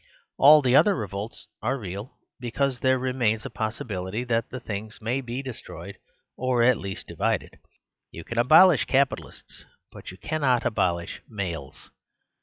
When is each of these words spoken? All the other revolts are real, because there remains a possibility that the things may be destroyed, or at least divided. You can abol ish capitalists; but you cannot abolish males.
All 0.39 0.63
the 0.63 0.75
other 0.75 0.95
revolts 0.95 1.45
are 1.61 1.77
real, 1.77 2.17
because 2.39 2.79
there 2.79 2.97
remains 2.97 3.45
a 3.45 3.51
possibility 3.51 4.23
that 4.23 4.49
the 4.49 4.59
things 4.59 4.97
may 4.99 5.21
be 5.21 5.43
destroyed, 5.43 5.99
or 6.35 6.63
at 6.63 6.79
least 6.79 7.05
divided. 7.05 7.59
You 8.09 8.23
can 8.23 8.39
abol 8.39 8.73
ish 8.73 8.85
capitalists; 8.85 9.63
but 9.91 10.09
you 10.09 10.17
cannot 10.17 10.65
abolish 10.65 11.21
males. 11.29 11.91